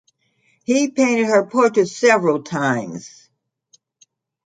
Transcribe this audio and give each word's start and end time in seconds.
He 0.63 0.87
painted 0.89 1.27
her 1.27 1.45
portrait 1.45 1.85
several 1.87 2.41
times. 2.41 3.29